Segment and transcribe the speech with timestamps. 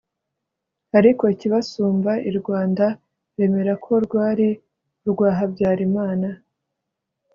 [0.97, 2.85] ariko ikibisumba, irwanda
[3.35, 4.47] bemerako rwari
[5.05, 6.27] urwa habyarimana